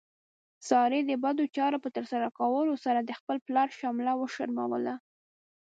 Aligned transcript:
سارې 0.69 0.99
د 1.05 1.11
بدو 1.23 1.45
چارو 1.55 1.77
په 1.83 1.89
ترسره 1.97 2.27
کولو 2.39 2.73
سره 2.85 2.99
د 3.01 3.11
خپل 3.19 3.37
پلار 3.47 3.69
شمله 3.79 4.11
وشرموله. 4.15 4.95